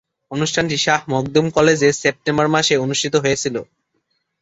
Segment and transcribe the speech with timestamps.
[0.31, 3.61] অনুষ্ঠানটি শাহ মখদুম কলেজে সেপ্টেম্বর মাসে অনুষ্ঠিত হয়েছিলো।